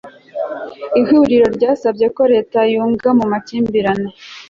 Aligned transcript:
ihuriro 1.01 1.45
ryasabye 1.55 2.07
ko 2.15 2.23
leta 2.33 2.59
yunga 2.71 3.09
mu 3.17 3.25
makimbirane 3.31 4.09